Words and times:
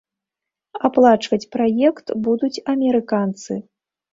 Аплачваць 0.87 1.47
праект 1.57 2.07
будуць 2.25 2.53
амерыканцы. 2.75 3.53